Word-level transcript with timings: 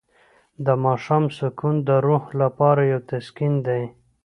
د 0.65 0.67
ماښام 0.85 1.25
سکون 1.37 1.75
د 1.87 1.89
روح 2.07 2.23
لپاره 2.41 2.81
یو 2.91 2.99
تسکین 3.09 3.53
دی. 3.67 3.83